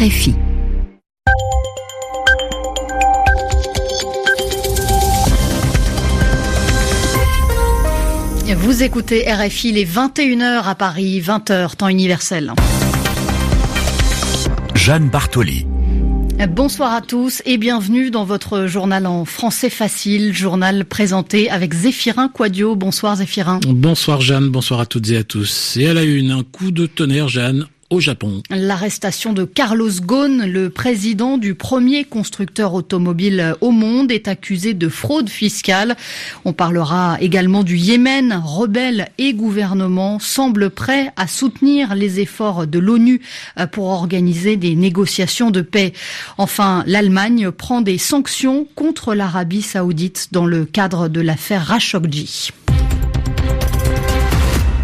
[0.00, 0.32] RFI.
[8.54, 12.52] Vous écoutez RFI les 21h à Paris, 20h temps universel.
[14.76, 15.66] Jeanne Bartoli.
[16.48, 22.28] Bonsoir à tous et bienvenue dans votre journal en français facile, journal présenté avec Zéphirin
[22.28, 22.76] Quadio.
[22.76, 23.58] Bonsoir Zéphirin.
[23.66, 25.76] Bonsoir Jeanne, bonsoir à toutes et à tous.
[25.76, 27.66] Et à la une, un coup de tonnerre Jeanne
[28.50, 34.90] L'arrestation de Carlos Ghosn, le président du premier constructeur automobile au monde, est accusé de
[34.90, 35.96] fraude fiscale.
[36.44, 38.42] On parlera également du Yémen.
[38.44, 43.22] Rebelles et gouvernement semblent prêts à soutenir les efforts de l'ONU
[43.72, 45.94] pour organiser des négociations de paix.
[46.36, 52.50] Enfin, l'Allemagne prend des sanctions contre l'Arabie saoudite dans le cadre de l'affaire Rashoggi.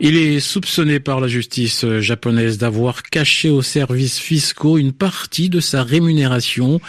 [0.00, 5.58] Il est soupçonné par la justice japonaise d'avoir caché aux services fiscaux une partie de
[5.58, 6.80] sa rémunération.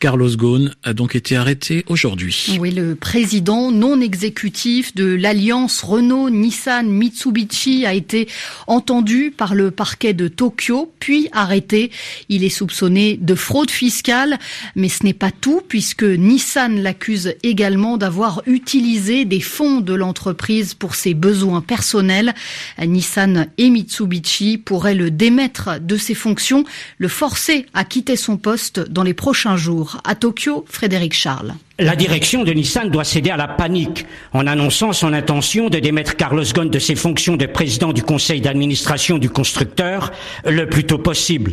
[0.00, 2.56] Carlos Ghosn a donc été arrêté aujourd'hui.
[2.58, 8.28] Oui, le président non exécutif de l'alliance Renault-Nissan-Mitsubishi a été
[8.66, 11.90] entendu par le parquet de Tokyo, puis arrêté.
[12.28, 14.38] Il est soupçonné de fraude fiscale,
[14.74, 20.74] mais ce n'est pas tout puisque Nissan l'accuse également d'avoir utilisé des fonds de l'entreprise
[20.74, 22.34] pour ses besoins personnels.
[22.78, 26.64] Nissan et Mitsubishi pourraient le démettre de ses fonctions,
[26.98, 30.00] le forcer à quitter son poste dans les prochains jours.
[30.04, 31.54] À Tokyo, Frédéric Charles.
[31.78, 36.16] La direction de Nissan doit céder à la panique en annonçant son intention de démettre
[36.16, 40.12] Carlos Ghosn de ses fonctions de président du conseil d'administration du constructeur
[40.46, 41.52] le plus tôt possible.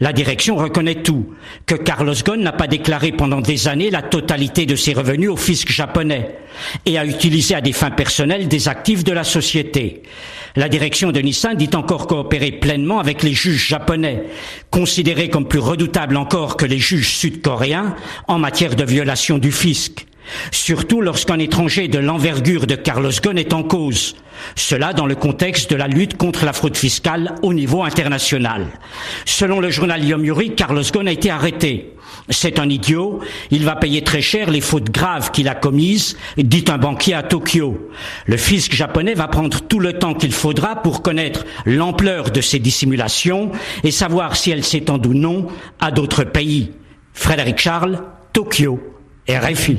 [0.00, 1.34] La direction reconnaît tout,
[1.66, 5.36] que Carlos Ghosn n'a pas déclaré pendant des années la totalité de ses revenus au
[5.36, 6.36] fisc japonais
[6.86, 10.02] et a utilisé à des fins personnelles des actifs de la société.
[10.54, 14.22] La direction de Nissan dit encore coopérer pleinement avec les juges japonais,
[14.70, 17.96] considérés comme plus redoutables encore que les juges sud-coréens
[18.28, 20.07] en matière de violation du fisc
[20.50, 24.16] surtout lorsqu'un étranger de l'envergure de Carlos Ghosn est en cause.
[24.54, 28.66] Cela dans le contexte de la lutte contre la fraude fiscale au niveau international.
[29.24, 31.94] Selon le journal Yomiuri, Carlos Ghosn a été arrêté.
[32.30, 36.64] C'est un idiot, il va payer très cher les fautes graves qu'il a commises, dit
[36.68, 37.90] un banquier à Tokyo.
[38.26, 42.58] Le fisc japonais va prendre tout le temps qu'il faudra pour connaître l'ampleur de ces
[42.58, 43.50] dissimulations
[43.82, 45.46] et savoir si elles s'étendent ou non
[45.80, 46.72] à d'autres pays.
[47.12, 48.02] Frédéric Charles,
[48.32, 48.78] Tokyo,
[49.28, 49.78] RFI.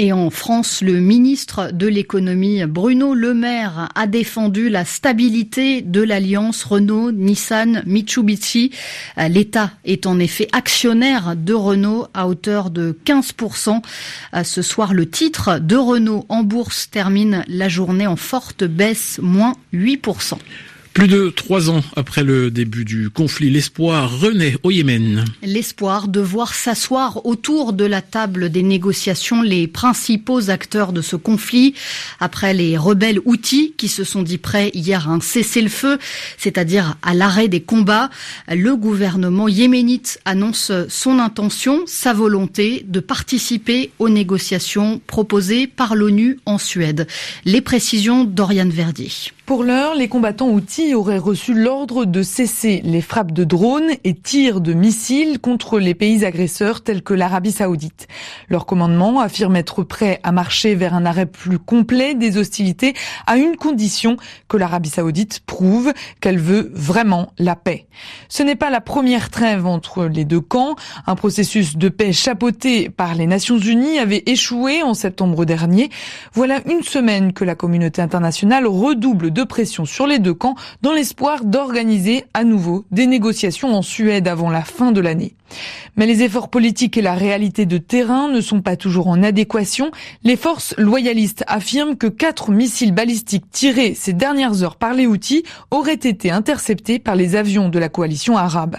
[0.00, 6.00] Et en France, le ministre de l'économie Bruno Le Maire a défendu la stabilité de
[6.00, 8.70] l'alliance Renault, Nissan, Mitsubishi.
[9.16, 13.82] L'État est en effet actionnaire de Renault à hauteur de 15%.
[14.44, 19.56] Ce soir, le titre de Renault en bourse termine la journée en forte baisse, moins
[19.74, 20.38] 8%.
[20.98, 25.24] Plus de trois ans après le début du conflit, l'espoir renaît au Yémen.
[25.44, 31.14] L'espoir de voir s'asseoir autour de la table des négociations les principaux acteurs de ce
[31.14, 31.74] conflit.
[32.18, 36.00] Après les rebelles outils qui se sont dit prêts hier à un cessez-le-feu,
[36.36, 38.10] c'est-à-dire à, l'arrêt des combats,
[38.48, 46.40] le gouvernement yéménite annonce son intention, sa volonté de participer aux négociations proposées par l'ONU
[46.44, 47.06] en Suède.
[47.44, 49.12] Les précisions d'Oriane Verdier.
[49.48, 54.14] Pour l'heure, les combattants outils auraient reçu l'ordre de cesser les frappes de drones et
[54.14, 58.08] tirs de missiles contre les pays agresseurs tels que l'Arabie saoudite.
[58.48, 62.94] Leur commandement affirme être prêt à marcher vers un arrêt plus complet des hostilités
[63.26, 64.16] à une condition
[64.48, 67.86] que l'Arabie saoudite prouve qu'elle veut vraiment la paix.
[68.28, 70.76] Ce n'est pas la première trêve entre les deux camps.
[71.06, 75.90] Un processus de paix chapeauté par les Nations Unies avait échoué en septembre dernier.
[76.32, 80.92] Voilà une semaine que la communauté internationale redouble de pression sur les deux camps dans
[80.92, 85.34] l'espoir d'organiser à nouveau des négociations en Suède avant la fin de l'année.
[85.96, 89.90] Mais les efforts politiques et la réalité de terrain ne sont pas toujours en adéquation.
[90.22, 95.44] Les forces loyalistes affirment que quatre missiles balistiques tirés ces dernières heures par les Houthis
[95.70, 98.76] auraient été interceptés par les avions de la coalition arabe.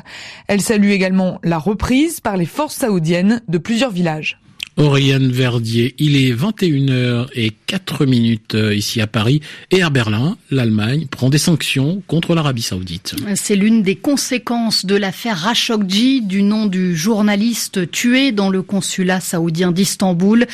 [0.47, 4.39] Elles saluent également la reprise par les forces saoudiennes de plusieurs villages.
[4.77, 10.37] Oriane Verdier, il est 21h et 4 minutes euh, ici à Paris et à Berlin,
[10.51, 13.15] l'Allemagne prend des sanctions contre l'Arabie Saoudite.
[13.35, 19.19] C'est l'une des conséquences de l'affaire Rashoggi, du nom du journaliste tué dans le consulat
[19.19, 20.47] saoudien d'Istanbul.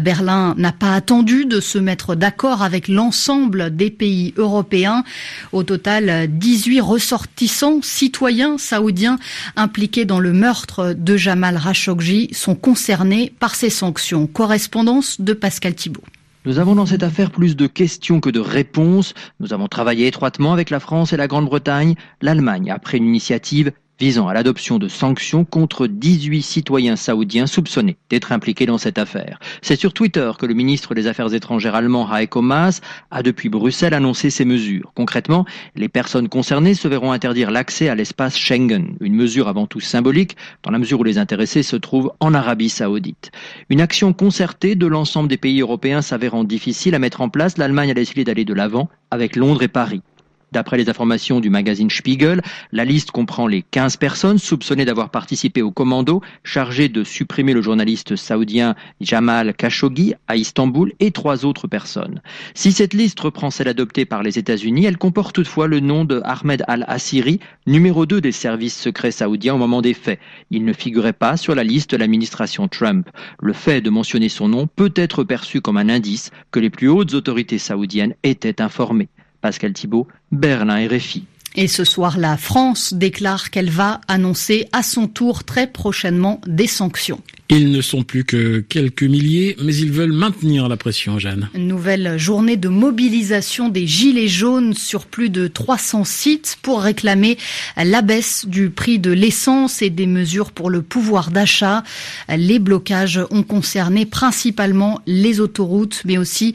[0.00, 5.04] Berlin n'a pas attendu de se mettre d'accord avec l'ensemble des pays européens.
[5.52, 9.18] Au total, 18 ressortissants citoyens saoudiens
[9.56, 14.28] impliqués dans le meurtre de Jamal Rashoggi sont concernés par ces sanctions.
[14.28, 16.04] Correspondance de Pascal Thibault.
[16.44, 19.14] Nous avons dans cette affaire plus de questions que de réponses.
[19.40, 21.96] Nous avons travaillé étroitement avec la France et la Grande-Bretagne.
[22.22, 27.96] L'Allemagne a pris une initiative visant à l'adoption de sanctions contre 18 citoyens saoudiens soupçonnés
[28.10, 29.38] d'être impliqués dans cette affaire.
[29.62, 32.80] C'est sur Twitter que le ministre des Affaires étrangères allemand Heiko Maas
[33.10, 34.92] a depuis Bruxelles annoncé ces mesures.
[34.94, 39.80] Concrètement, les personnes concernées se verront interdire l'accès à l'espace Schengen, une mesure avant tout
[39.80, 43.30] symbolique dans la mesure où les intéressés se trouvent en Arabie saoudite.
[43.68, 47.90] Une action concertée de l'ensemble des pays européens s'avérant difficile à mettre en place, l'Allemagne
[47.90, 50.02] a décidé d'aller de l'avant avec Londres et Paris.
[50.50, 52.40] D'après les informations du magazine Spiegel,
[52.72, 57.60] la liste comprend les 15 personnes soupçonnées d'avoir participé au commando chargé de supprimer le
[57.60, 62.22] journaliste saoudien Jamal Khashoggi à Istanbul et trois autres personnes.
[62.54, 66.22] Si cette liste reprend celle adoptée par les États-Unis, elle comporte toutefois le nom de
[66.24, 70.18] Ahmed al-Assiri, numéro 2 des services secrets saoudiens au moment des faits.
[70.50, 73.10] Il ne figurait pas sur la liste de l'administration Trump.
[73.40, 76.88] Le fait de mentionner son nom peut être perçu comme un indice que les plus
[76.88, 79.08] hautes autorités saoudiennes étaient informées.
[79.40, 81.26] Pascal Thibault, Berlin RFI.
[81.56, 86.66] Et ce soir, la France déclare qu'elle va annoncer à son tour très prochainement des
[86.66, 87.20] sanctions.
[87.50, 91.48] Ils ne sont plus que quelques milliers, mais ils veulent maintenir la pression, Jeanne.
[91.54, 97.38] Une nouvelle journée de mobilisation des Gilets jaunes sur plus de 300 sites pour réclamer
[97.78, 101.84] la baisse du prix de l'essence et des mesures pour le pouvoir d'achat.
[102.28, 106.52] Les blocages ont concerné principalement les autoroutes, mais aussi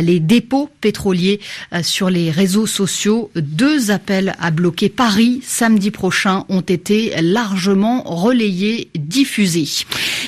[0.00, 1.40] les dépôts pétroliers
[1.82, 3.32] sur les réseaux sociaux.
[3.34, 9.68] Deux appels à bloquer Paris samedi prochain ont été largement relayés, diffusés.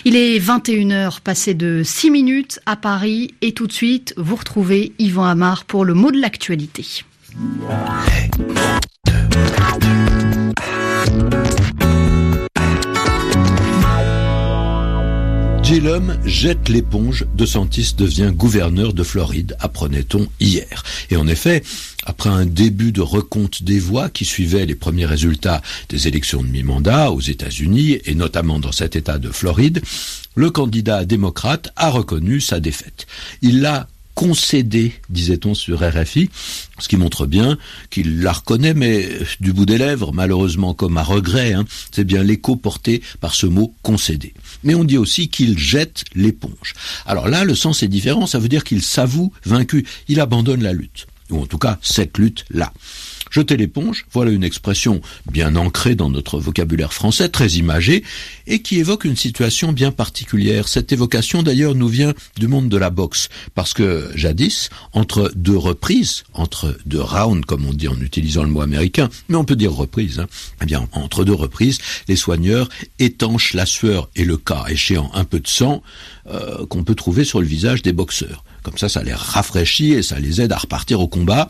[0.04, 4.92] Il est 21h passé de 6 minutes à Paris et tout de suite, vous retrouvez
[4.98, 7.04] Yvan Amar pour le mot de l'actualité.
[15.68, 20.82] Gillum jette l'éponge, De Santis devient gouverneur de Floride, apprenait-on hier.
[21.10, 21.62] Et en effet,
[22.06, 25.60] après un début de recompte des voix qui suivait les premiers résultats
[25.90, 29.82] des élections de mi-mandat aux États-Unis et notamment dans cet État de Floride,
[30.34, 33.06] le candidat démocrate a reconnu sa défaite.
[33.42, 33.88] Il l'a
[34.18, 36.28] concédé, disait-on sur RFI,
[36.80, 37.56] ce qui montre bien
[37.88, 42.24] qu'il la reconnaît, mais du bout des lèvres, malheureusement comme à regret, hein, c'est bien
[42.24, 44.34] l'écho porté par ce mot concédé.
[44.64, 46.74] Mais on dit aussi qu'il jette l'éponge.
[47.06, 50.72] Alors là, le sens est différent, ça veut dire qu'il s'avoue vaincu, il abandonne la
[50.72, 52.72] lutte, ou en tout cas cette lutte-là.
[53.30, 58.02] Jeter l'éponge, voilà une expression bien ancrée dans notre vocabulaire français, très imagée,
[58.46, 60.68] et qui évoque une situation bien particulière.
[60.68, 65.56] Cette évocation d'ailleurs nous vient du monde de la boxe, parce que jadis, entre deux
[65.56, 69.56] reprises, entre deux rounds comme on dit en utilisant le mot américain, mais on peut
[69.56, 70.26] dire reprise, hein,
[70.62, 71.78] eh bien entre deux reprises,
[72.08, 75.82] les soigneurs étanchent la sueur et le cas échéant un peu de sang
[76.30, 78.44] euh, qu'on peut trouver sur le visage des boxeurs.
[78.62, 81.48] Comme ça, ça les rafraîchit et ça les aide à repartir au combat.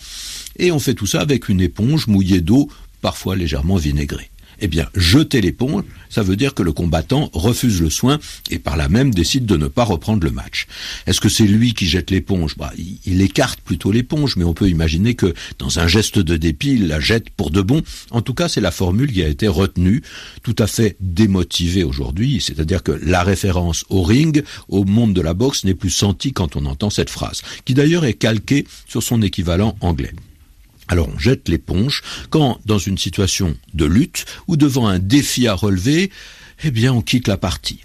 [0.58, 2.68] Et on fait tout ça avec une éponge mouillée d'eau,
[3.00, 4.30] parfois légèrement vinaigrée.
[4.60, 8.18] Eh bien, jeter l'éponge, ça veut dire que le combattant refuse le soin
[8.50, 10.66] et par là même décide de ne pas reprendre le match.
[11.06, 12.56] Est-ce que c'est lui qui jette l'éponge?
[12.56, 12.72] Bah,
[13.06, 16.88] il, écarte plutôt l'éponge, mais on peut imaginer que dans un geste de dépit, il
[16.88, 17.82] la jette pour de bon.
[18.10, 20.02] En tout cas, c'est la formule qui a été retenue,
[20.42, 25.34] tout à fait démotivée aujourd'hui, c'est-à-dire que la référence au ring, au monde de la
[25.34, 29.22] boxe, n'est plus sentie quand on entend cette phrase, qui d'ailleurs est calquée sur son
[29.22, 30.14] équivalent anglais.
[30.88, 35.54] Alors on jette l'éponge quand, dans une situation de lutte ou devant un défi à
[35.54, 36.10] relever,
[36.64, 37.80] eh bien on quitte la partie.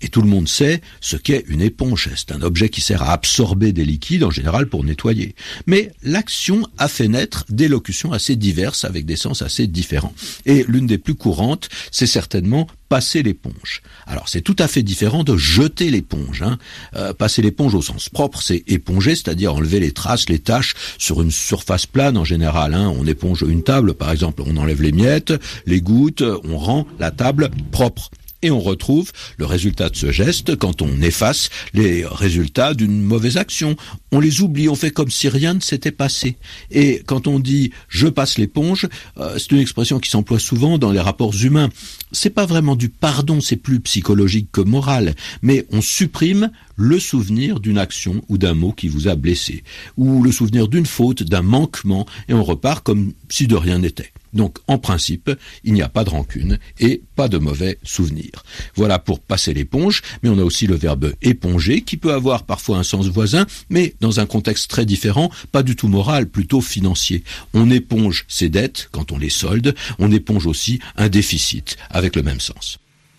[0.00, 2.10] Et tout le monde sait ce qu'est une éponge.
[2.14, 5.34] C'est un objet qui sert à absorber des liquides, en général pour nettoyer.
[5.66, 10.14] Mais l'action a fait naître des locutions assez diverses avec des sens assez différents.
[10.46, 13.82] Et l'une des plus courantes, c'est certainement passer l'éponge.
[14.06, 16.42] Alors c'est tout à fait différent de jeter l'éponge.
[16.42, 16.58] Hein.
[16.96, 21.20] Euh, passer l'éponge au sens propre, c'est éponger, c'est-à-dire enlever les traces, les taches sur
[21.22, 22.74] une surface plane en général.
[22.74, 22.92] Hein.
[22.96, 25.34] On éponge une table, par exemple, on enlève les miettes,
[25.66, 28.10] les gouttes, on rend la table propre
[28.42, 33.36] et on retrouve le résultat de ce geste quand on efface les résultats d'une mauvaise
[33.36, 33.76] action.
[34.10, 36.36] On les oublie, on fait comme si rien ne s'était passé.
[36.70, 38.88] Et quand on dit je passe l'éponge,
[39.18, 41.70] euh, c'est une expression qui s'emploie souvent dans les rapports humains.
[42.12, 47.60] C'est pas vraiment du pardon, c'est plus psychologique que moral, mais on supprime le souvenir
[47.60, 49.64] d'une action ou d'un mot qui vous a blessé,
[49.96, 54.12] ou le souvenir d'une faute, d'un manquement, et on repart comme si de rien n'était.
[54.32, 55.30] Donc, en principe,
[55.64, 58.44] il n'y a pas de rancune et pas de mauvais souvenirs.
[58.74, 62.78] Voilà pour passer l'éponge, mais on a aussi le verbe éponger qui peut avoir parfois
[62.78, 67.24] un sens voisin, mais dans un contexte très différent, pas du tout moral, plutôt financier.
[67.54, 72.22] On éponge ses dettes quand on les solde, on éponge aussi un déficit avec le
[72.22, 72.78] même sens.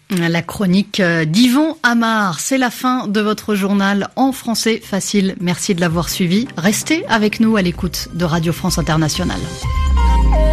[0.10, 5.36] La chronique euh, d'Yvon Amar, c'est la fin de votre journal en français facile.
[5.40, 6.48] Merci de l'avoir suivi.
[6.58, 9.42] Restez avec nous à l'écoute de Radio France Internationale.